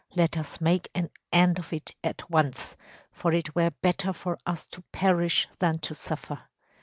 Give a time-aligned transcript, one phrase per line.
[0.15, 2.75] Let us make an end of it at once,
[3.11, 6.39] for it were better for us to perish than to suffer.